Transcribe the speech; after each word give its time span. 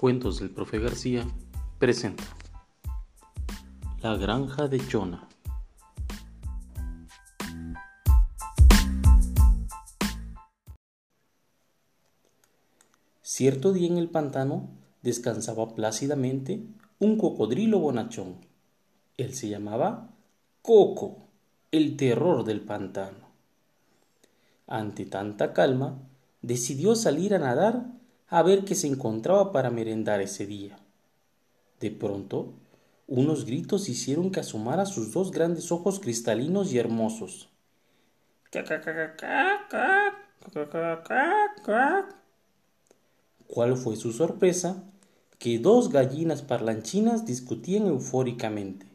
Cuentos 0.00 0.40
del 0.40 0.48
Profe 0.48 0.78
García 0.78 1.26
presenta 1.78 2.24
La 4.00 4.16
granja 4.16 4.66
de 4.66 4.80
Chona. 4.88 5.28
Cierto 13.20 13.74
día 13.74 13.88
en 13.88 13.98
el 13.98 14.08
pantano 14.08 14.70
descansaba 15.02 15.74
plácidamente 15.74 16.64
un 16.98 17.18
cocodrilo 17.18 17.78
bonachón. 17.80 18.36
Él 19.18 19.34
se 19.34 19.50
llamaba 19.50 20.08
Coco, 20.62 21.28
el 21.72 21.98
terror 21.98 22.44
del 22.44 22.62
pantano. 22.62 23.28
Ante 24.66 25.04
tanta 25.04 25.52
calma, 25.52 25.98
decidió 26.40 26.94
salir 26.94 27.34
a 27.34 27.38
nadar 27.38 27.99
a 28.30 28.44
ver 28.44 28.64
qué 28.64 28.76
se 28.76 28.86
encontraba 28.86 29.50
para 29.50 29.70
merendar 29.70 30.20
ese 30.20 30.46
día. 30.46 30.78
De 31.80 31.90
pronto, 31.90 32.54
unos 33.08 33.44
gritos 33.44 33.88
hicieron 33.88 34.30
que 34.30 34.38
asomara 34.38 34.86
sus 34.86 35.12
dos 35.12 35.32
grandes 35.32 35.72
ojos 35.72 35.98
cristalinos 35.98 36.72
y 36.72 36.78
hermosos. 36.78 37.48
¿Cuál 43.48 43.76
fue 43.76 43.96
su 43.96 44.12
sorpresa? 44.12 44.84
Que 45.40 45.58
dos 45.58 45.90
gallinas 45.90 46.42
parlanchinas 46.42 47.26
discutían 47.26 47.88
eufóricamente. 47.88 48.86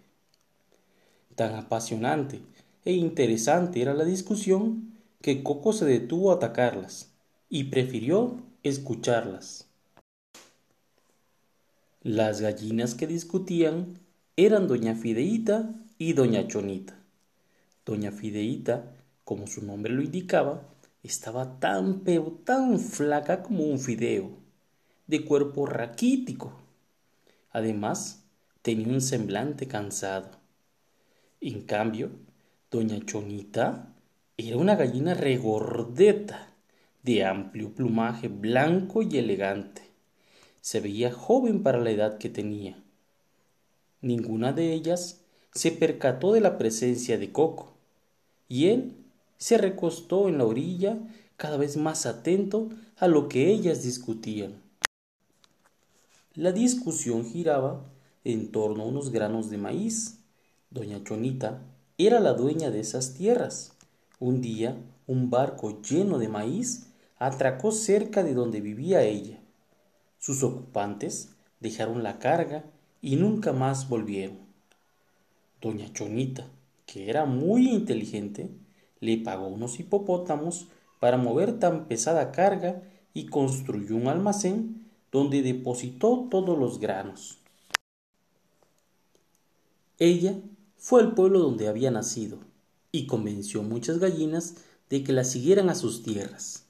Tan 1.36 1.56
apasionante 1.56 2.42
e 2.86 2.94
interesante 2.94 3.82
era 3.82 3.94
la 3.94 4.06
discusión 4.06 4.94
que 5.22 5.44
Coco 5.44 5.74
se 5.74 5.84
detuvo 5.84 6.32
a 6.32 6.36
atacarlas 6.36 7.12
y 7.50 7.66
prefirió 7.66 8.38
escucharlas. 8.70 9.68
Las 12.02 12.42
gallinas 12.42 12.96
que 12.96 13.06
discutían 13.06 14.00
eran 14.38 14.68
doña 14.68 14.96
Fideíta 14.96 15.70
y 16.00 16.14
doña 16.14 16.48
Chonita. 16.48 16.98
Doña 17.86 18.12
Fideíta, 18.12 18.92
como 19.24 19.46
su 19.46 19.64
nombre 19.64 19.94
lo 19.94 20.02
indicaba, 20.02 20.64
estaba 21.04 21.60
tan 21.60 22.00
pero 22.00 22.32
tan 22.44 22.80
flaca 22.80 23.44
como 23.44 23.66
un 23.66 23.78
fideo, 23.78 24.32
de 25.06 25.24
cuerpo 25.24 25.68
raquítico. 25.68 26.52
Además, 27.52 28.24
tenía 28.64 28.88
un 28.88 29.02
semblante 29.02 29.68
cansado. 29.68 30.32
En 31.40 31.62
cambio, 31.62 32.10
doña 32.72 33.00
Chonita 33.06 33.94
era 34.38 34.58
una 34.58 34.76
gallina 34.76 35.14
regordeta, 35.14 36.55
de 37.06 37.24
amplio 37.24 37.72
plumaje 37.72 38.30
blanco 38.30 39.04
y 39.04 39.20
elegante. 39.20 39.84
Se 40.62 40.80
veía 40.80 41.12
joven 41.12 41.62
para 41.62 41.80
la 41.80 41.92
edad 41.92 42.18
que 42.18 42.30
tenía. 42.30 42.84
Ninguna 44.02 44.54
de 44.54 44.74
ellas 44.74 45.22
se 45.54 45.72
percató 45.72 46.34
de 46.34 46.42
la 46.42 46.58
presencia 46.58 47.20
de 47.20 47.32
Coco, 47.32 47.74
y 48.50 48.68
él 48.68 48.96
se 49.38 49.60
recostó 49.60 50.28
en 50.28 50.40
la 50.40 50.46
orilla 50.46 50.98
cada 51.38 51.58
vez 51.58 51.78
más 51.78 52.08
atento 52.08 52.70
a 52.98 53.08
lo 53.08 53.30
que 53.30 53.52
ellas 53.52 53.84
discutían. 53.84 54.62
La 56.34 56.52
discusión 56.52 57.24
giraba 57.24 57.86
en 58.24 58.52
torno 58.52 58.82
a 58.82 58.88
unos 58.88 59.12
granos 59.12 59.52
de 59.52 59.58
maíz. 59.58 60.20
Doña 60.72 61.04
Chonita 61.04 61.62
era 62.00 62.20
la 62.20 62.34
dueña 62.34 62.72
de 62.72 62.80
esas 62.80 63.14
tierras. 63.14 63.74
Un 64.20 64.42
día 64.42 64.76
un 65.08 65.30
barco 65.30 65.82
lleno 65.82 66.18
de 66.18 66.30
maíz 66.30 66.88
atracó 67.18 67.72
cerca 67.72 68.24
de 68.24 68.34
donde 68.34 68.62
vivía 68.62 69.04
ella. 69.04 69.40
Sus 70.20 70.44
ocupantes 70.44 71.30
dejaron 71.60 72.04
la 72.04 72.20
carga 72.20 72.66
y 73.02 73.16
nunca 73.16 73.54
más 73.54 73.88
volvieron. 73.88 74.38
Doña 75.62 75.92
Chonita, 75.94 76.48
que 76.86 77.10
era 77.10 77.26
muy 77.26 77.70
inteligente, 77.70 78.50
le 79.00 79.18
pagó 79.18 79.48
unos 79.48 79.80
hipopótamos 79.80 80.68
para 81.00 81.18
mover 81.18 81.60
tan 81.60 81.88
pesada 81.88 82.32
carga 82.32 82.82
y 83.14 83.28
construyó 83.28 83.96
un 83.96 84.08
almacén 84.08 84.86
donde 85.12 85.42
depositó 85.42 86.28
todos 86.30 86.58
los 86.58 86.80
granos. 86.80 87.40
Ella 89.98 90.36
fue 90.78 91.02
al 91.02 91.14
pueblo 91.16 91.40
donde 91.40 91.70
había 91.70 91.90
nacido 91.90 92.40
y 92.92 93.08
convenció 93.08 93.64
muchas 93.64 94.00
gallinas 94.00 94.56
de 94.90 95.04
que 95.04 95.14
la 95.14 95.24
siguieran 95.24 95.70
a 95.70 95.76
sus 95.76 96.04
tierras 96.04 96.65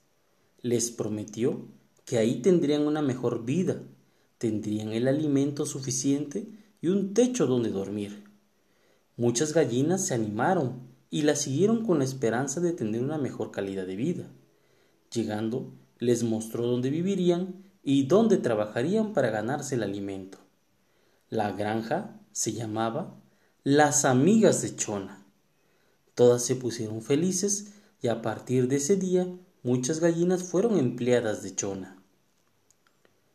les 0.65 0.89
prometió 0.89 1.67
que 2.05 2.17
ahí 2.17 2.41
tendrían 2.41 2.87
una 2.87 3.03
mejor 3.03 3.45
vida, 3.45 3.83
tendrían 4.39 4.93
el 4.93 5.07
alimento 5.07 5.67
suficiente 5.67 6.49
y 6.81 6.87
un 6.87 7.13
techo 7.13 7.45
donde 7.45 7.69
dormir. 7.69 8.23
Muchas 9.15 9.53
gallinas 9.53 10.07
se 10.07 10.15
animaron 10.15 10.87
y 11.11 11.21
la 11.21 11.35
siguieron 11.35 11.85
con 11.85 11.99
la 11.99 12.03
esperanza 12.03 12.61
de 12.61 12.73
tener 12.73 13.03
una 13.03 13.19
mejor 13.19 13.51
calidad 13.51 13.85
de 13.85 13.95
vida. 13.95 14.31
Llegando, 15.13 15.71
les 15.99 16.23
mostró 16.23 16.65
dónde 16.65 16.89
vivirían 16.89 17.63
y 17.83 18.07
dónde 18.07 18.37
trabajarían 18.37 19.13
para 19.13 19.29
ganarse 19.29 19.75
el 19.75 19.83
alimento. 19.83 20.39
La 21.29 21.51
granja 21.51 22.19
se 22.31 22.53
llamaba 22.53 23.21
Las 23.63 24.03
Amigas 24.03 24.63
de 24.63 24.75
Chona. 24.75 25.27
Todas 26.15 26.43
se 26.43 26.55
pusieron 26.55 27.03
felices 27.03 27.71
y 28.01 28.07
a 28.07 28.23
partir 28.23 28.67
de 28.67 28.77
ese 28.77 28.95
día 28.95 29.27
muchas 29.65 29.99
gallinas 29.99 30.43
fueron 30.43 30.77
empleadas 30.77 31.41
de 31.41 31.55
Chona. 31.55 31.97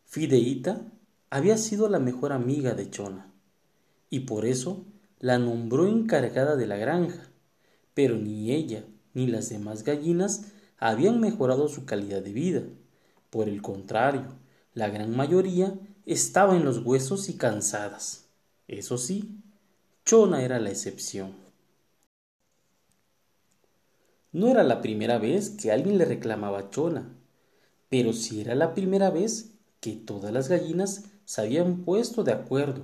Fideíta 0.05 0.81
había 1.29 1.59
sido 1.59 1.89
la 1.89 1.99
mejor 1.99 2.33
amiga 2.33 2.75
de 2.75 2.89
Chona, 2.89 3.33
y 4.11 4.21
por 4.21 4.47
eso 4.47 4.85
la 5.19 5.39
nombró 5.39 5.89
encargada 5.89 6.55
de 6.55 6.69
la 6.69 6.77
granja, 6.77 7.29
pero 7.95 8.15
ni 8.15 8.53
ella 8.53 8.85
ni 9.13 9.27
las 9.27 9.49
demás 9.49 9.83
gallinas 9.83 10.53
habían 10.79 11.21
mejorado 11.21 11.67
su 11.67 11.85
calidad 11.85 12.23
de 12.23 12.33
vida. 12.33 12.63
Por 13.31 13.49
el 13.49 13.61
contrario, 13.61 14.29
la 14.73 14.89
gran 14.89 15.17
mayoría 15.17 15.81
estaba 16.07 16.57
en 16.57 16.65
los 16.65 16.79
huesos 16.79 17.29
y 17.29 17.39
cansadas. 17.39 18.27
Eso 18.69 18.99
sí, 18.99 19.43
Chona 20.05 20.45
era 20.45 20.61
la 20.61 20.71
excepción. 20.71 21.50
No 24.33 24.47
era 24.47 24.63
la 24.63 24.81
primera 24.81 25.19
vez 25.19 25.51
que 25.51 25.73
alguien 25.73 25.99
le 25.99 26.05
reclamaba 26.05 26.71
Chona, 26.71 27.17
pero 27.89 28.13
sí 28.13 28.41
era 28.41 28.55
la 28.55 28.75
primera 28.75 29.11
vez 29.11 29.55
que 29.81 29.97
todas 29.97 30.33
las 30.33 30.49
gallinas 30.49 31.07
se 31.25 31.41
habían 31.41 31.85
puesto 31.85 32.23
de 32.23 32.33
acuerdo 32.33 32.83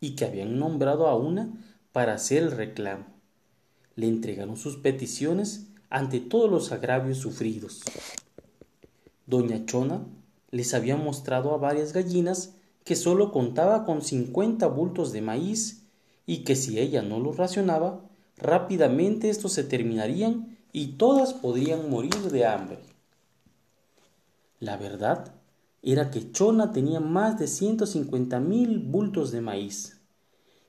y 0.00 0.16
que 0.16 0.24
habían 0.24 0.58
nombrado 0.58 1.06
a 1.06 1.16
una 1.16 1.52
para 1.92 2.14
hacer 2.14 2.42
el 2.42 2.50
reclamo. 2.50 3.06
Le 3.94 4.08
entregaron 4.08 4.56
sus 4.56 4.78
peticiones 4.78 5.68
ante 5.90 6.18
todos 6.18 6.50
los 6.50 6.72
agravios 6.72 7.18
sufridos. 7.18 7.82
Doña 9.26 9.64
Chona 9.66 10.04
les 10.50 10.74
había 10.74 10.96
mostrado 10.96 11.54
a 11.54 11.58
varias 11.58 11.92
gallinas 11.92 12.56
que 12.82 12.96
sólo 12.96 13.30
contaba 13.30 13.84
con 13.84 14.02
cincuenta 14.02 14.66
bultos 14.66 15.12
de 15.12 15.22
maíz 15.22 15.84
y 16.26 16.38
que 16.38 16.56
si 16.56 16.80
ella 16.80 17.02
no 17.02 17.20
los 17.20 17.36
racionaba, 17.36 18.00
rápidamente 18.36 19.30
estos 19.30 19.52
se 19.52 19.62
terminarían 19.62 20.58
y 20.72 20.92
todas 20.92 21.34
podrían 21.34 21.90
morir 21.90 22.14
de 22.30 22.46
hambre. 22.46 22.78
La 24.58 24.76
verdad 24.76 25.34
era 25.82 26.10
que 26.10 26.30
Chona 26.32 26.72
tenía 26.72 27.00
más 27.00 27.38
de 27.38 27.46
ciento 27.46 27.86
cincuenta 27.86 28.40
mil 28.40 28.78
bultos 28.78 29.30
de 29.32 29.40
maíz 29.40 30.00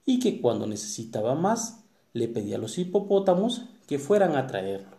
y 0.06 0.20
que 0.20 0.42
cuando 0.42 0.66
necesitaba 0.66 1.36
más 1.36 1.84
le 2.14 2.28
pedía 2.28 2.56
a 2.56 2.60
los 2.60 2.78
hipopótamos 2.78 3.66
que 3.88 4.00
fueran 4.00 4.36
a 4.36 4.48
traerlo. 4.48 4.98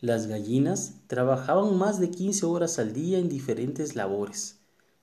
Las 0.00 0.26
gallinas 0.26 0.96
trabajaban 1.06 1.78
más 1.78 1.98
de 1.98 2.10
quince 2.10 2.44
horas 2.44 2.78
al 2.78 2.92
día 2.92 3.18
en 3.18 3.30
diferentes 3.30 3.96
labores. 3.96 4.58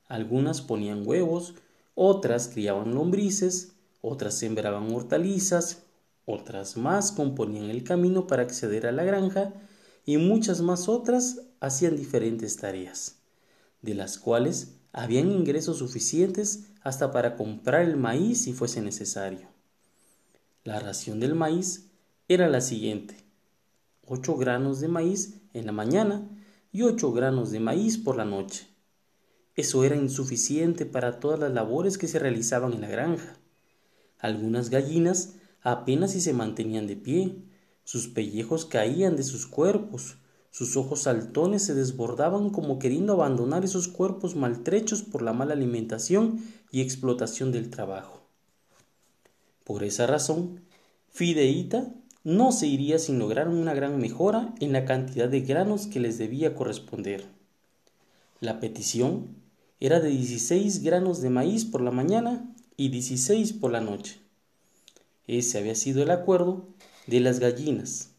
Algunas 0.08 0.62
ponían 0.62 1.08
huevos, 1.08 1.56
otras 1.96 2.50
criaban 2.50 2.94
lombrices, 2.94 3.74
otras 4.02 4.36
sembraban 4.36 4.94
hortalizas, 4.94 5.84
otras 6.26 6.78
más 6.78 7.12
componían 7.12 7.70
el 7.70 7.84
camino 7.84 8.28
para 8.28 8.44
acceder 8.44 8.88
a 8.88 8.92
la 8.92 9.04
granja 9.04 9.54
y 10.06 10.18
muchas 10.18 10.62
más 10.62 10.90
otras 10.90 11.42
hacían 11.60 11.96
diferentes 11.96 12.58
tareas, 12.58 13.22
de 13.82 13.96
las 13.96 14.18
cuales 14.18 14.76
habían 14.94 15.32
ingresos 15.32 15.78
suficientes 15.78 16.68
hasta 16.82 17.12
para 17.12 17.36
comprar 17.36 17.82
el 17.82 17.98
maíz 17.98 18.44
si 18.44 18.54
fuese 18.54 18.82
necesario. 18.82 19.48
La 20.64 20.80
ración 20.80 21.20
del 21.20 21.36
maíz 21.36 21.92
era 22.28 22.50
la 22.50 22.62
siguiente: 22.62 23.16
ocho 24.06 24.36
granos 24.36 24.80
de 24.80 24.88
maíz 24.88 25.42
en 25.54 25.66
la 25.66 25.72
mañana 25.72 26.30
y 26.72 26.84
ocho 26.84 27.12
granos 27.12 27.52
de 27.52 27.60
maíz 27.60 27.98
por 27.98 28.16
la 28.16 28.26
noche. 28.26 28.68
Eso 29.56 29.84
era 29.84 29.96
insuficiente 29.96 30.86
para 30.86 31.20
todas 31.20 31.40
las 31.40 31.52
labores 31.52 31.98
que 31.98 32.08
se 32.08 32.20
realizaban 32.20 32.74
en 32.74 32.82
la 32.82 32.88
granja. 32.88 33.38
Algunas 34.18 34.70
gallinas 34.70 35.36
apenas 35.62 36.12
si 36.12 36.22
se 36.22 36.34
mantenían 36.34 36.88
de 36.88 36.96
pie, 36.96 37.36
sus 37.84 38.08
pellejos 38.08 38.66
caían 38.66 39.16
de 39.16 39.24
sus 39.24 39.48
cuerpos, 39.48 40.18
Sus 40.54 40.76
ojos 40.76 41.04
saltones 41.04 41.64
se 41.64 41.74
desbordaban 41.74 42.50
como 42.50 42.78
queriendo 42.78 43.14
abandonar 43.14 43.64
esos 43.64 43.88
cuerpos 43.88 44.36
maltrechos 44.36 45.02
por 45.02 45.22
la 45.22 45.32
mala 45.32 45.54
alimentación 45.54 46.44
y 46.72 46.82
explotación 46.82 47.54
del 47.54 47.70
trabajo. 47.70 48.22
Por 49.64 49.86
esa 49.86 50.08
razón, 50.08 50.60
Fideita 51.10 51.94
no 52.26 52.52
se 52.52 52.68
iría 52.68 53.00
sin 53.00 53.18
lograr 53.18 53.48
una 53.48 53.74
gran 53.74 53.98
mejora 53.98 54.54
en 54.60 54.74
la 54.74 54.84
cantidad 54.84 55.30
de 55.30 55.40
granos 55.40 55.88
que 55.88 56.02
les 56.02 56.18
debía 56.18 56.54
corresponder. 56.54 57.24
La 58.42 58.60
petición 58.60 59.38
era 59.80 60.02
de 60.02 60.10
16 60.10 60.84
granos 60.84 61.22
de 61.22 61.30
maíz 61.30 61.64
por 61.64 61.82
la 61.82 61.92
mañana 61.92 62.54
y 62.76 62.90
16 62.90 63.54
por 63.54 63.72
la 63.72 63.80
noche. 63.80 64.21
Ese 65.28 65.60
había 65.60 65.76
sido 65.76 66.04
el 66.04 66.12
acuerdo 66.12 66.68
de 67.08 67.20
las 67.20 67.40
gallinas. 67.40 68.12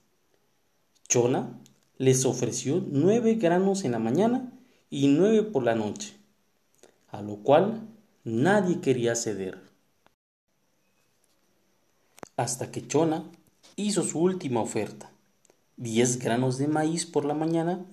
Chona 1.08 1.58
les 1.98 2.24
ofreció 2.24 2.84
nueve 2.88 3.34
granos 3.34 3.84
en 3.84 3.92
la 3.92 3.98
mañana 3.98 4.52
y 4.90 5.08
nueve 5.08 5.42
por 5.42 5.62
la 5.62 5.74
noche, 5.74 6.14
a 7.08 7.22
lo 7.22 7.36
cual 7.36 7.86
nadie 8.24 8.80
quería 8.80 9.14
ceder. 9.14 9.60
Hasta 12.36 12.70
que 12.70 12.86
Chona 12.86 13.24
hizo 13.76 14.02
su 14.02 14.20
última 14.20 14.60
oferta, 14.60 15.10
diez 15.76 16.18
granos 16.18 16.58
de 16.58 16.66
maíz 16.66 17.06
por 17.06 17.24
la 17.24 17.34
mañana 17.34 17.84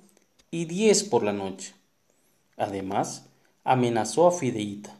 y 0.50 0.65
diez 0.65 1.03
por 1.03 1.23
la 1.23 1.33
noche. 1.33 1.75
Además, 2.57 3.25
amenazó 3.63 4.27
a 4.27 4.31
Fideita. 4.31 4.97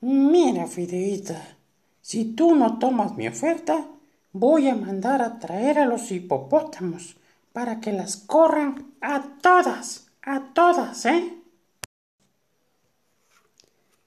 Mira, 0.00 0.66
Fideita, 0.66 1.56
si 2.02 2.24
tú 2.34 2.54
no 2.54 2.78
tomas 2.78 3.16
mi 3.16 3.28
oferta, 3.28 3.86
voy 4.32 4.68
a 4.68 4.74
mandar 4.74 5.22
a 5.22 5.38
traer 5.38 5.78
a 5.78 5.86
los 5.86 6.10
hipopótamos 6.10 7.16
para 7.52 7.80
que 7.80 7.92
las 7.92 8.16
corran 8.16 8.92
a 9.00 9.38
todas, 9.40 10.08
a 10.22 10.52
todas, 10.52 11.06
¿eh? 11.06 11.38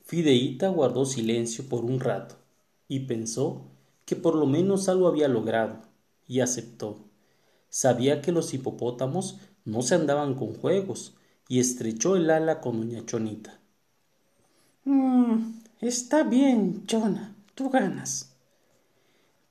Fideíta 0.04 0.68
guardó 0.68 1.06
silencio 1.06 1.68
por 1.68 1.84
un 1.86 2.00
rato 2.00 2.36
y 2.88 3.02
pensó 3.02 3.64
que 4.06 4.16
por 4.16 4.36
lo 4.36 4.46
menos 4.46 4.88
algo 4.90 5.08
había 5.08 5.28
logrado 5.28 5.82
y 6.28 6.42
aceptó. 6.42 7.00
Sabía 7.70 8.22
que 8.22 8.32
los 8.32 8.54
hipopótamos 8.54 9.40
no 9.64 9.82
se 9.82 9.96
andaban 9.96 10.36
con 10.36 10.54
juegos 10.54 11.16
y 11.48 11.60
estrechó 11.60 12.16
el 12.16 12.30
ala 12.30 12.62
con 12.62 12.80
doña 12.82 13.06
Chonita. 13.06 13.60
Mm, 14.86 15.60
está 15.82 16.24
bien, 16.24 16.86
Chona, 16.86 17.35
tú 17.56 17.70
ganas. 17.70 18.36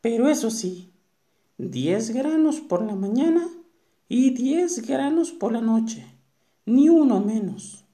Pero 0.01 0.29
eso 0.29 0.51
sí, 0.51 0.91
diez 1.59 2.11
granos 2.11 2.61
por 2.61 2.83
la 2.83 2.95
mañana 2.95 3.49
y 4.09 4.31
diez 4.31 4.87
granos 4.87 5.33
por 5.33 5.53
la 5.53 5.61
noche, 5.61 6.07
ni 6.67 6.89
uno 6.89 7.21
menos. 7.21 7.85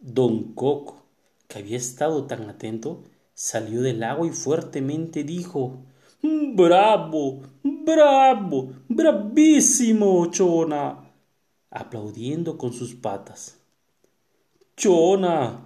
Don 0.00 0.52
Coco, 0.54 1.02
que 1.48 1.60
había 1.60 1.76
estado 1.76 2.26
tan 2.26 2.50
atento, 2.50 3.04
salió 3.32 3.80
del 3.82 4.02
agua 4.02 4.26
y 4.26 4.30
fuertemente 4.30 5.24
dijo 5.24 5.78
Bravo, 6.22 7.42
bravo, 7.62 8.72
bravísimo, 8.88 10.26
Chona, 10.30 11.12
aplaudiendo 11.70 12.58
con 12.58 12.72
sus 12.72 12.94
patas. 12.94 13.58
Chona, 14.76 15.60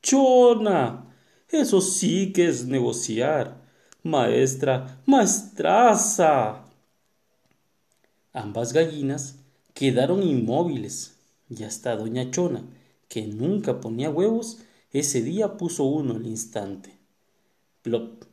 Chona, 0.00 1.05
eso 1.48 1.80
sí 1.80 2.32
que 2.32 2.48
es 2.48 2.66
negociar. 2.66 3.64
Maestra, 4.02 5.00
maestraza. 5.06 6.64
Ambas 8.32 8.72
gallinas 8.72 9.36
quedaron 9.74 10.22
inmóviles 10.22 11.16
y 11.48 11.64
hasta 11.64 11.96
doña 11.96 12.30
Chona, 12.30 12.62
que 13.08 13.26
nunca 13.26 13.80
ponía 13.80 14.10
huevos, 14.10 14.58
ese 14.92 15.22
día 15.22 15.56
puso 15.56 15.84
uno 15.84 16.14
al 16.14 16.26
instante. 16.26 16.98
Plop. 17.82 18.24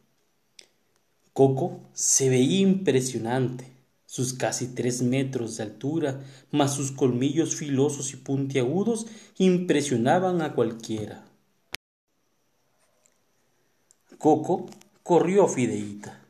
Coco 1.33 1.79
se 1.93 2.29
veía 2.29 2.59
impresionante. 2.59 3.71
Sus 4.05 4.33
casi 4.33 4.67
tres 4.67 5.01
metros 5.01 5.57
de 5.57 5.63
altura, 5.63 6.23
más 6.51 6.75
sus 6.75 6.91
colmillos 6.91 7.55
filosos 7.55 8.13
y 8.13 8.17
puntiagudos, 8.17 9.07
impresionaban 9.39 10.41
a 10.41 10.53
cualquiera. 10.53 11.25
Coco 14.23 14.67
corrió 15.03 15.43
a 15.43 15.49
Fideíta. 15.49 16.21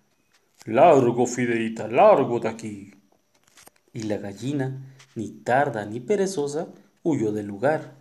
Largo, 0.65 1.27
Fideíta, 1.27 1.87
largo 1.87 2.39
de 2.39 2.49
aquí. 2.49 2.91
Y 3.93 4.01
la 4.01 4.17
gallina, 4.17 4.95
ni 5.13 5.29
tarda 5.29 5.85
ni 5.85 5.99
perezosa, 5.99 6.69
huyó 7.03 7.31
del 7.31 7.45
lugar. 7.45 7.93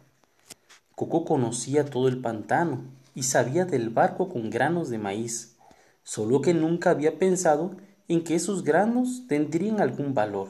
Coco 0.95 1.27
conocía 1.27 1.85
todo 1.85 2.09
el 2.09 2.23
pantano 2.23 2.85
y 3.15 3.25
sabía 3.25 3.67
del 3.67 3.91
barco 3.91 4.31
con 4.31 4.49
granos 4.49 4.89
de 4.89 4.97
maíz, 4.97 5.59
solo 6.05 6.41
que 6.41 6.55
nunca 6.55 6.89
había 6.89 7.19
pensado 7.19 7.77
en 8.09 8.25
que 8.25 8.37
esos 8.37 8.65
granos 8.65 9.27
tendrían 9.29 9.83
algún 9.83 10.15
valor. 10.15 10.49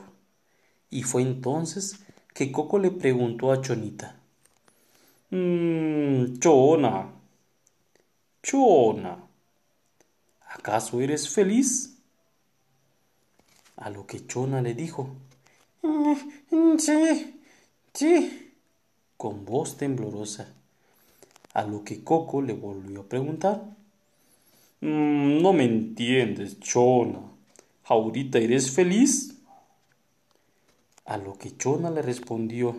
Y 0.88 1.02
fue 1.02 1.22
entonces 1.22 1.98
que 2.32 2.52
Coco 2.52 2.78
le 2.78 2.92
preguntó 2.92 3.50
a 3.50 3.60
Chonita. 3.60 4.20
Mmm, 5.30 6.38
Chona, 6.38 7.10
Chona, 8.40 9.31
¿acaso 10.52 11.00
eres 11.00 11.28
feliz? 11.28 11.98
A 13.76 13.90
lo 13.90 14.06
que 14.06 14.26
Chona 14.26 14.60
le 14.62 14.74
dijo. 14.74 15.08
Mm, 15.82 16.78
sí, 16.78 17.40
sí, 17.92 18.52
con 19.16 19.44
voz 19.44 19.76
temblorosa. 19.76 20.54
A 21.54 21.64
lo 21.64 21.84
que 21.84 22.02
Coco 22.04 22.40
le 22.42 22.54
volvió 22.54 23.00
a 23.00 23.08
preguntar. 23.08 23.62
Mm, 24.80 25.42
no 25.42 25.52
me 25.52 25.64
entiendes, 25.64 26.60
Chona. 26.60 27.20
¿Ahorita 27.84 28.38
eres 28.38 28.70
feliz? 28.70 29.34
A 31.04 31.16
lo 31.16 31.36
que 31.36 31.56
Chona 31.56 31.90
le 31.90 32.00
respondió, 32.00 32.74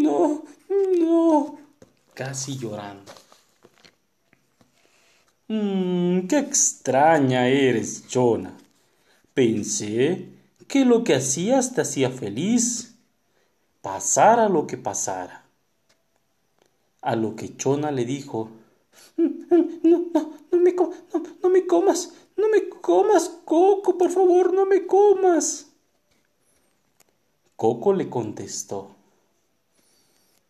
no, 0.00 0.44
no, 0.98 1.58
casi 2.14 2.56
llorando. 2.56 3.12
Mmm, 5.52 6.28
qué 6.28 6.38
extraña 6.38 7.46
eres, 7.46 8.08
Chona. 8.08 8.56
Pensé 9.34 10.30
que 10.66 10.86
lo 10.86 11.04
que 11.04 11.14
hacías 11.14 11.74
te 11.74 11.82
hacía 11.82 12.08
feliz, 12.08 12.94
pasara 13.82 14.48
lo 14.48 14.66
que 14.66 14.78
pasara. 14.78 15.44
A 17.02 17.16
lo 17.16 17.36
que 17.36 17.54
Chona 17.54 17.90
le 17.90 18.06
dijo, 18.06 18.48
no, 19.18 20.06
no, 20.14 20.32
no 20.50 20.58
me, 20.58 20.72
no, 20.72 20.90
no 21.42 21.48
me 21.50 21.66
comas, 21.66 22.14
no 22.34 22.48
me 22.48 22.70
comas, 22.70 23.28
Coco, 23.44 23.98
por 23.98 24.10
favor, 24.10 24.54
no 24.54 24.64
me 24.64 24.86
comas. 24.86 25.66
Coco 27.56 27.92
le 27.92 28.08
contestó. 28.08 28.96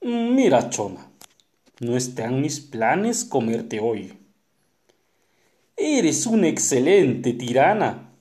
Mira, 0.00 0.70
Chona, 0.70 1.10
no 1.80 1.96
están 1.96 2.40
mis 2.40 2.60
planes 2.60 3.24
comerte 3.24 3.80
hoy. 3.80 4.21
Eres 5.76 6.26
una 6.26 6.48
excelente 6.48 7.32
tirana, 7.32 8.12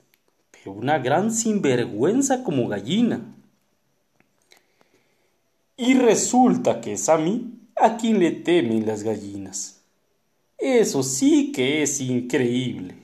pero 0.51 0.71
una 0.73 0.99
gran 0.99 1.31
sinvergüenza 1.31 2.43
como 2.43 2.67
gallina. 2.67 3.35
Y 5.77 5.95
resulta 5.95 6.79
que 6.79 6.93
es 6.93 7.09
a 7.09 7.17
mí 7.17 7.59
a 7.75 7.97
quien 7.97 8.19
le 8.19 8.31
temen 8.31 8.85
las 8.85 9.03
gallinas. 9.03 9.81
Eso 10.57 11.01
sí 11.01 11.51
que 11.51 11.81
es 11.81 11.99
increíble. 11.99 12.95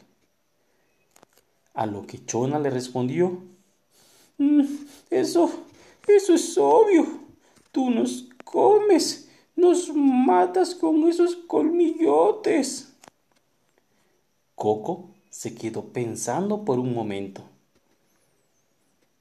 A 1.73 1.85
lo 1.87 2.05
que 2.05 2.23
Chona 2.25 2.59
le 2.59 2.69
respondió 2.69 3.41
mm, 4.37 4.63
Eso, 5.09 5.51
eso 6.07 6.33
es 6.35 6.57
obvio. 6.57 7.05
Tú 7.71 7.89
nos 7.89 8.29
comes, 8.43 9.29
nos 9.55 9.93
matas 9.93 10.75
con 10.75 11.07
esos 11.07 11.35
colmillotes. 11.35 12.93
Coco 14.57 15.11
se 15.29 15.53
quedó 15.53 15.93
pensando 15.93 16.65
por 16.65 16.79
un 16.79 16.91
momento. 16.91 17.43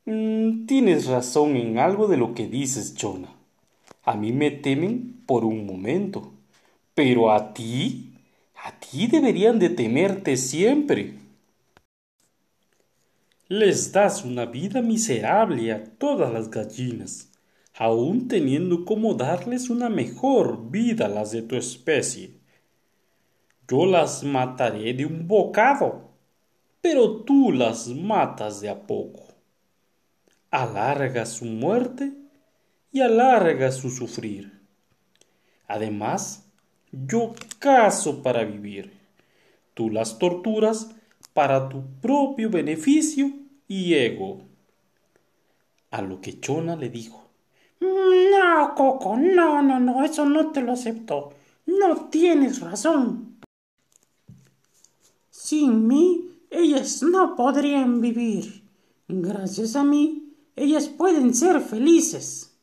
Mm, 0.06 0.64
tienes 0.64 1.04
razón 1.08 1.56
en 1.56 1.78
algo 1.78 2.08
de 2.08 2.16
lo 2.16 2.32
que 2.32 2.46
dices, 2.46 2.94
Chona. 2.94 3.28
A 4.02 4.16
mí 4.16 4.32
me 4.32 4.50
temen 4.50 5.22
por 5.26 5.44
un 5.44 5.66
momento, 5.66 6.32
pero 6.94 7.32
a 7.32 7.52
ti, 7.52 8.14
a 8.64 8.80
ti 8.80 9.08
deberían 9.08 9.58
de 9.58 9.68
temerte 9.68 10.38
siempre. 10.38 11.18
Les 13.48 13.92
das 13.92 14.24
una 14.24 14.46
vida 14.46 14.80
miserable 14.80 15.70
a 15.70 15.84
todas 15.84 16.32
las 16.32 16.50
gallinas, 16.50 17.30
aun 17.74 18.26
teniendo 18.26 18.86
como 18.86 19.12
darles 19.12 19.68
una 19.68 19.90
mejor 19.90 20.70
vida 20.70 21.04
a 21.04 21.08
las 21.10 21.30
de 21.30 21.42
tu 21.42 21.56
especie. 21.56 22.45
Yo 23.68 23.84
las 23.84 24.22
mataré 24.22 24.94
de 24.94 25.06
un 25.06 25.26
bocado, 25.26 26.10
pero 26.80 27.22
tú 27.22 27.50
las 27.50 27.88
matas 27.88 28.60
de 28.60 28.68
a 28.68 28.86
poco. 28.86 29.24
Alargas 30.50 31.30
su 31.30 31.46
muerte 31.46 32.12
y 32.92 33.00
alargas 33.00 33.76
su 33.76 33.90
sufrir. 33.90 34.60
Además, 35.66 36.46
yo 36.92 37.32
caso 37.58 38.22
para 38.22 38.44
vivir. 38.44 38.92
Tú 39.74 39.90
las 39.90 40.18
torturas 40.18 40.94
para 41.32 41.68
tu 41.68 41.84
propio 42.00 42.48
beneficio 42.48 43.32
y 43.66 43.94
ego. 43.94 44.42
A 45.90 46.02
lo 46.02 46.20
que 46.20 46.38
Chona 46.38 46.76
le 46.76 46.88
dijo. 46.88 47.30
No, 47.80 48.74
Coco, 48.76 49.16
no, 49.16 49.60
no, 49.60 49.80
no, 49.80 50.04
eso 50.04 50.24
no 50.24 50.52
te 50.52 50.62
lo 50.62 50.72
acepto. 50.72 51.30
No 51.66 52.08
tienes 52.10 52.60
razón. 52.60 53.25
Sin 55.46 55.86
mí, 55.86 56.28
ellas 56.50 57.04
no 57.04 57.36
podrían 57.36 58.00
vivir. 58.00 58.64
Gracias 59.06 59.76
a 59.76 59.84
mí, 59.84 60.32
ellas 60.56 60.88
pueden 60.88 61.32
ser 61.36 61.60
felices. 61.60 62.58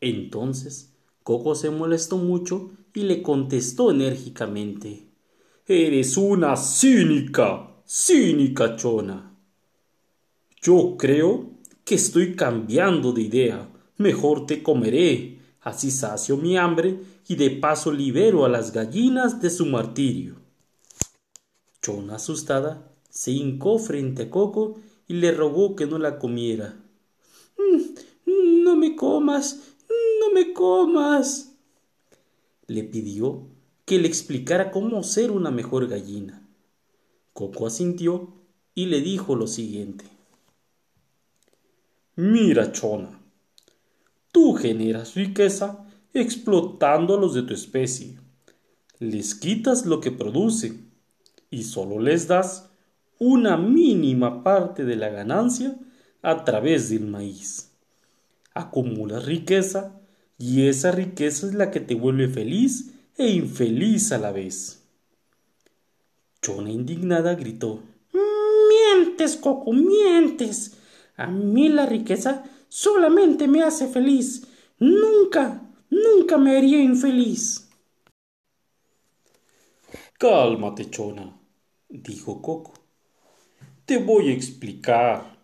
Entonces, 0.00 0.94
Coco 1.24 1.56
se 1.56 1.70
molestó 1.70 2.16
mucho 2.16 2.70
y 2.94 3.00
le 3.00 3.22
contestó 3.22 3.90
enérgicamente. 3.90 5.08
Eres 5.66 6.16
una 6.16 6.54
cínica, 6.54 7.74
cínica 7.84 8.76
chona. 8.76 9.36
Yo 10.62 10.96
creo 10.96 11.50
que 11.84 11.96
estoy 11.96 12.36
cambiando 12.36 13.12
de 13.12 13.22
idea. 13.22 13.68
Mejor 13.96 14.46
te 14.46 14.62
comeré, 14.62 15.40
así 15.60 15.90
sacio 15.90 16.36
mi 16.36 16.56
hambre 16.56 17.00
y 17.26 17.34
de 17.34 17.50
paso 17.50 17.90
libero 17.90 18.44
a 18.44 18.48
las 18.48 18.72
gallinas 18.72 19.42
de 19.42 19.50
su 19.50 19.66
martirio. 19.66 20.45
Chona, 21.86 22.16
asustada, 22.16 22.90
se 23.08 23.30
hincó 23.30 23.78
frente 23.78 24.24
a 24.24 24.30
Coco 24.30 24.80
y 25.06 25.14
le 25.14 25.30
rogó 25.30 25.76
que 25.76 25.86
no 25.86 25.98
la 25.98 26.18
comiera. 26.18 26.74
Mm, 27.56 28.64
no 28.64 28.74
me 28.74 28.96
comas, 28.96 29.76
no 30.20 30.32
me 30.32 30.52
comas. 30.52 31.54
Le 32.66 32.82
pidió 32.82 33.46
que 33.84 34.00
le 34.00 34.08
explicara 34.08 34.72
cómo 34.72 35.04
ser 35.04 35.30
una 35.30 35.52
mejor 35.52 35.86
gallina. 35.86 36.44
Coco 37.32 37.68
asintió 37.68 38.34
y 38.74 38.86
le 38.86 39.00
dijo 39.00 39.36
lo 39.36 39.46
siguiente. 39.46 40.06
Mira, 42.16 42.72
Chona, 42.72 43.20
tú 44.32 44.54
generas 44.54 45.14
riqueza 45.14 45.86
explotando 46.12 47.14
a 47.14 47.20
los 47.20 47.32
de 47.32 47.42
tu 47.42 47.54
especie. 47.54 48.18
Les 48.98 49.36
quitas 49.36 49.86
lo 49.86 50.00
que 50.00 50.10
producen 50.10 50.85
y 51.50 51.64
solo 51.64 51.98
les 51.98 52.28
das 52.28 52.68
una 53.18 53.56
mínima 53.56 54.42
parte 54.42 54.84
de 54.84 54.96
la 54.96 55.08
ganancia 55.08 55.76
a 56.22 56.44
través 56.44 56.90
del 56.90 57.06
maíz. 57.06 57.72
Acumulas 58.54 59.24
riqueza 59.24 60.00
y 60.38 60.66
esa 60.68 60.90
riqueza 60.90 61.46
es 61.46 61.54
la 61.54 61.70
que 61.70 61.80
te 61.80 61.94
vuelve 61.94 62.28
feliz 62.28 62.92
e 63.16 63.28
infeliz 63.30 64.12
a 64.12 64.18
la 64.18 64.32
vez. 64.32 64.82
Chona 66.42 66.70
indignada 66.70 67.34
gritó 67.34 67.82
Mientes, 68.12 69.36
Coco, 69.36 69.72
mientes. 69.72 70.76
A 71.16 71.28
mí 71.28 71.68
la 71.68 71.86
riqueza 71.86 72.44
solamente 72.68 73.48
me 73.48 73.62
hace 73.62 73.88
feliz. 73.88 74.46
Nunca, 74.78 75.62
nunca 75.90 76.38
me 76.38 76.56
haría 76.56 76.82
infeliz. 76.82 77.65
Cálmate, 80.18 80.88
Chona, 80.88 81.38
dijo 81.88 82.40
Coco. 82.40 82.72
Te 83.84 83.98
voy 83.98 84.30
a 84.30 84.32
explicar. 84.32 85.36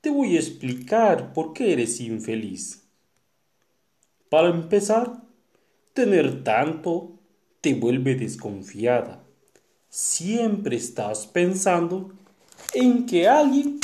Te 0.00 0.08
voy 0.08 0.36
a 0.36 0.40
explicar 0.40 1.32
por 1.32 1.52
qué 1.52 1.74
eres 1.74 2.00
infeliz. 2.00 2.88
Para 4.30 4.48
empezar, 4.48 5.22
tener 5.92 6.42
tanto 6.42 7.18
te 7.60 7.74
vuelve 7.74 8.14
desconfiada. 8.14 9.24
Siempre 9.90 10.76
estás 10.76 11.26
pensando 11.26 12.12
en 12.72 13.04
que 13.04 13.28
alguien 13.28 13.80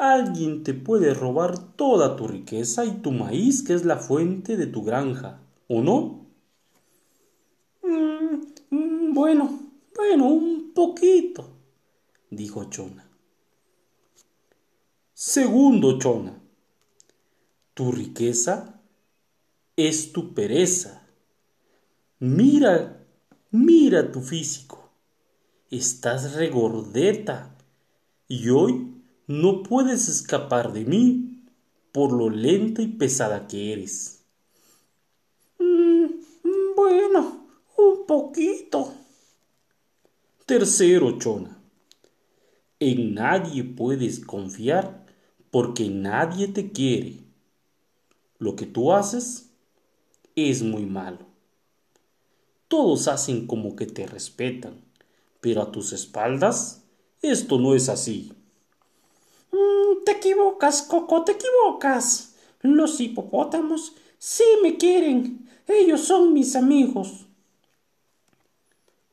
alguien 0.00 0.64
te 0.64 0.72
puede 0.72 1.12
robar 1.12 1.76
toda 1.76 2.16
tu 2.16 2.26
riqueza 2.26 2.86
y 2.86 2.92
tu 3.02 3.12
maíz, 3.12 3.62
que 3.62 3.74
es 3.74 3.84
la 3.84 3.98
fuente 3.98 4.56
de 4.56 4.66
tu 4.66 4.82
granja, 4.82 5.40
¿o 5.68 5.82
no? 5.82 6.19
Mm, 9.10 9.12
mm, 9.12 9.14
bueno, 9.14 9.60
bueno, 9.94 10.28
un 10.28 10.72
poquito, 10.72 11.48
dijo 12.30 12.64
Chona. 12.64 13.08
Segundo, 15.12 15.98
Chona, 15.98 16.40
tu 17.74 17.92
riqueza 17.92 18.80
es 19.76 20.12
tu 20.12 20.34
pereza. 20.34 21.06
Mira, 22.18 23.04
mira 23.50 24.10
tu 24.12 24.20
físico. 24.20 24.90
Estás 25.70 26.34
regordeta. 26.34 27.56
Y 28.28 28.50
hoy 28.50 29.02
no 29.26 29.62
puedes 29.62 30.08
escapar 30.08 30.72
de 30.72 30.84
mí 30.84 31.44
por 31.92 32.12
lo 32.12 32.30
lenta 32.30 32.82
y 32.82 32.88
pesada 32.88 33.48
que 33.48 33.72
eres. 33.72 34.24
Mm, 35.58 36.06
bueno, 36.76 37.46
un 37.76 38.06
poquito. 38.06 38.99
Tercero, 40.50 41.16
Chona. 41.16 41.62
En 42.80 43.14
nadie 43.14 43.62
puedes 43.62 44.18
confiar 44.18 45.06
porque 45.52 45.88
nadie 45.88 46.48
te 46.48 46.72
quiere. 46.72 47.18
Lo 48.38 48.56
que 48.56 48.66
tú 48.66 48.92
haces 48.92 49.48
es 50.34 50.64
muy 50.64 50.86
malo. 50.86 51.18
Todos 52.66 53.06
hacen 53.06 53.46
como 53.46 53.76
que 53.76 53.86
te 53.86 54.08
respetan, 54.08 54.80
pero 55.40 55.62
a 55.62 55.70
tus 55.70 55.92
espaldas 55.92 56.82
esto 57.22 57.60
no 57.60 57.76
es 57.76 57.88
así. 57.88 58.32
Mm, 59.52 60.02
te 60.04 60.10
equivocas, 60.10 60.82
Coco, 60.82 61.22
te 61.22 61.30
equivocas. 61.30 62.34
Los 62.62 63.00
hipopótamos 63.00 63.92
sí 64.18 64.42
me 64.64 64.76
quieren. 64.76 65.48
Ellos 65.68 66.00
son 66.00 66.32
mis 66.32 66.56
amigos. 66.56 67.26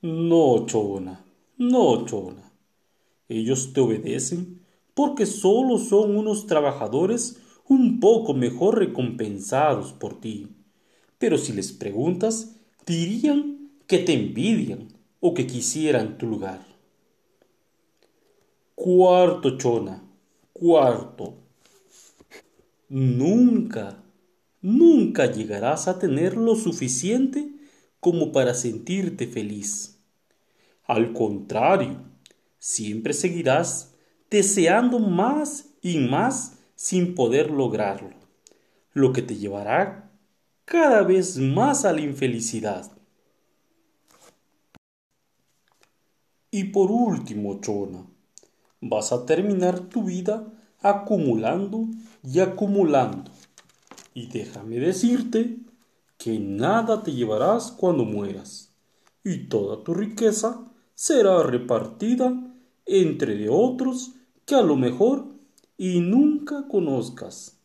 No, 0.02 0.66
Chona, 0.66 1.27
no, 1.58 2.06
Chona. 2.06 2.52
Ellos 3.30 3.74
te 3.74 3.82
obedecen 3.82 4.62
porque 4.94 5.26
solo 5.26 5.78
son 5.78 6.16
unos 6.16 6.48
trabajadores 6.48 7.42
un 7.68 8.00
poco 8.00 8.34
mejor 8.34 8.80
recompensados 8.80 9.94
por 9.94 10.20
ti. 10.20 10.48
Pero 11.18 11.38
si 11.38 11.54
les 11.54 11.72
preguntas, 11.72 12.56
dirían 12.86 13.72
que 13.88 14.00
te 14.00 14.14
envidian 14.14 14.88
o 15.20 15.34
que 15.34 15.48
quisieran 15.48 16.18
tu 16.18 16.28
lugar. 16.28 16.66
Cuarto, 18.76 19.58
Chona, 19.58 20.04
Cuarto, 20.54 21.36
nunca, 22.90 24.04
nunca 24.62 25.32
llegarás 25.32 25.88
a 25.88 26.00
tener 26.00 26.38
lo 26.38 26.56
suficiente 26.56 27.52
como 28.00 28.32
para 28.32 28.54
sentirte 28.54 29.28
feliz. 29.28 29.97
Al 30.88 31.12
contrario, 31.12 32.02
siempre 32.60 33.14
seguirás 33.14 33.94
deseando 34.30 35.00
más 35.00 35.74
y 35.82 35.98
más 36.00 36.60
sin 36.76 37.14
poder 37.14 37.52
lograrlo, 37.52 38.16
lo 38.94 39.12
que 39.12 39.22
te 39.22 39.36
llevará 39.36 40.10
cada 40.64 41.02
vez 41.04 41.38
más 41.38 41.84
a 41.84 41.92
la 41.92 42.02
infelicidad. 42.02 42.92
Y 46.52 46.66
por 46.66 46.90
último, 46.90 47.60
Chona, 47.60 48.06
vas 48.80 49.12
a 49.12 49.26
terminar 49.26 49.82
tu 49.90 50.04
vida 50.04 50.48
acumulando 50.80 51.88
y 52.24 52.40
acumulando. 52.40 53.32
Y 54.14 54.28
déjame 54.28 54.80
decirte 54.80 55.58
que 56.18 56.40
nada 56.40 57.04
te 57.04 57.12
llevarás 57.12 57.72
cuando 57.72 58.06
mueras, 58.06 58.74
y 59.24 59.50
toda 59.50 59.84
tu 59.84 59.94
riqueza 59.94 60.64
será 60.98 61.44
repartida 61.44 62.34
entre 62.88 63.36
de 63.36 63.50
otros 63.50 64.14
que 64.48 64.56
a 64.56 64.64
lo 64.64 64.76
mejor 64.76 65.28
y 65.78 66.00
nunca 66.00 66.68
conozcas. 66.68 67.60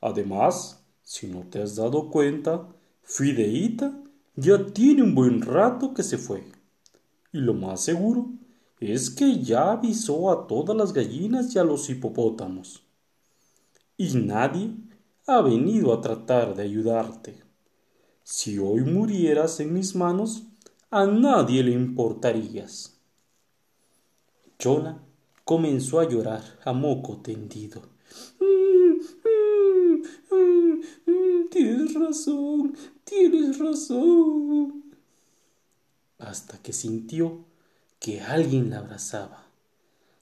Además, 0.00 0.84
si 1.02 1.26
no 1.26 1.40
te 1.50 1.60
has 1.60 1.74
dado 1.74 2.08
cuenta, 2.08 2.68
Fideita 3.02 3.92
ya 4.36 4.66
tiene 4.66 5.02
un 5.02 5.16
buen 5.16 5.42
rato 5.42 5.94
que 5.94 6.04
se 6.04 6.16
fue. 6.16 6.44
Y 7.32 7.38
lo 7.38 7.54
más 7.54 7.80
seguro 7.80 8.30
es 8.78 9.10
que 9.10 9.42
ya 9.42 9.72
avisó 9.72 10.30
a 10.30 10.46
todas 10.46 10.76
las 10.76 10.92
gallinas 10.92 11.56
y 11.56 11.58
a 11.58 11.64
los 11.64 11.90
hipopótamos. 11.90 12.84
Y 13.96 14.14
nadie 14.14 14.76
ha 15.26 15.40
venido 15.40 15.92
a 15.92 16.00
tratar 16.00 16.54
de 16.54 16.62
ayudarte. 16.62 17.42
Si 18.22 18.58
hoy 18.58 18.82
murieras 18.82 19.58
en 19.58 19.72
mis 19.72 19.96
manos, 19.96 20.44
a 20.90 21.06
nadie 21.06 21.62
le 21.62 21.72
importarías. 21.72 23.00
Chona 24.58 25.02
comenzó 25.44 26.00
a 26.00 26.08
llorar 26.08 26.42
a 26.64 26.72
moco 26.72 27.18
tendido. 27.18 27.82
Tienes 31.50 31.94
razón, 31.94 32.76
tienes 33.04 33.58
razón. 33.58 34.84
Hasta 36.18 36.58
que 36.58 36.72
sintió 36.72 37.44
que 37.98 38.20
alguien 38.20 38.70
la 38.70 38.78
abrazaba. 38.78 39.46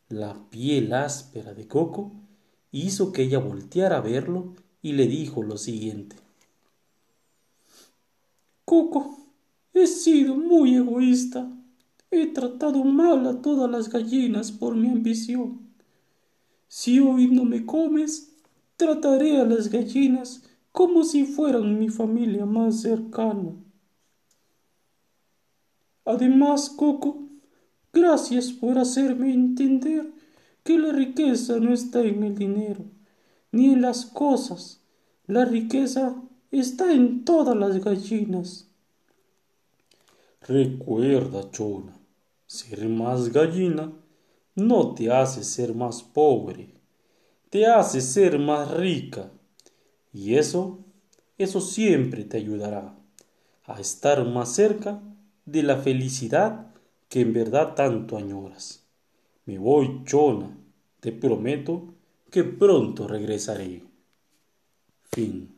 La 0.09 0.49
piel 0.50 0.92
áspera 0.92 1.54
de 1.54 1.66
Coco 1.66 2.12
hizo 2.73 3.12
que 3.12 3.23
ella 3.23 3.38
volteara 3.38 3.99
a 3.99 4.00
verlo 4.00 4.54
y 4.83 4.92
le 4.92 5.06
dijo 5.06 5.42
lo 5.42 5.56
siguiente. 5.56 6.16
Coco, 8.64 9.24
he 9.75 9.87
sido 9.88 10.37
muy 10.37 10.76
egoísta. 10.76 11.50
He 12.11 12.28
tratado 12.28 12.85
mal 12.85 13.26
a 13.26 13.43
todas 13.43 13.69
las 13.69 13.90
gallinas 13.90 14.52
por 14.52 14.76
mi 14.76 14.88
ambición. 14.88 15.75
Si 16.69 17.00
hoy 17.00 17.26
no 17.26 17.45
me 17.45 17.66
comes, 17.66 18.37
trataré 18.76 19.40
a 19.40 19.45
las 19.45 19.69
gallinas 19.69 20.45
como 20.71 21.04
si 21.04 21.25
fueran 21.25 21.78
mi 21.78 21.88
familia 21.88 22.47
más 22.47 22.81
cercana. 22.81 23.54
Además, 26.04 26.71
Coco, 26.71 27.28
gracias 27.93 28.52
por 28.52 28.78
hacerme 28.78 29.33
entender 29.33 30.12
que 30.62 30.78
la 30.78 30.93
riqueza 30.93 31.59
no 31.59 31.73
está 31.73 32.00
en 32.02 32.23
el 32.23 32.37
dinero, 32.37 32.85
ni 33.50 33.73
en 33.73 33.83
las 33.83 34.07
cosas. 34.07 34.83
La 35.26 35.45
riqueza 35.45 36.14
está 36.50 36.93
en 36.93 37.25
todas 37.25 37.57
las 37.57 37.83
gallinas. 37.83 38.74
Recuerda, 40.47 41.51
Chona, 41.51 41.99
ser 42.47 42.87
más 42.89 43.33
gallina 43.33 43.93
no 44.55 44.95
te 44.95 45.11
hace 45.11 45.43
ser 45.43 45.75
más 45.75 46.03
pobre, 46.03 46.75
te 47.49 47.67
hace 47.67 48.03
ser 48.03 48.39
más 48.39 48.71
rica. 48.71 49.33
Y 50.13 50.35
eso, 50.35 50.85
eso 51.39 51.63
siempre 51.63 52.25
te 52.25 52.37
ayudará 52.37 52.95
a 53.65 53.81
estar 53.81 54.25
más 54.27 54.55
cerca 54.55 55.03
de 55.47 55.63
la 55.63 55.79
felicidad 55.79 56.75
que 57.09 57.23
en 57.23 57.33
verdad 57.33 57.75
tanto 57.75 58.19
añoras. 58.19 58.87
Me 59.47 59.59
voy, 59.59 60.03
Chona, 60.05 60.59
te 61.01 61.11
prometo 61.11 61.95
que 62.31 62.45
pronto 62.45 63.09
regresaré. 63.09 63.83
Fin. 65.11 65.53